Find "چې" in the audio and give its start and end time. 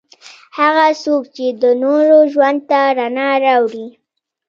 1.35-1.45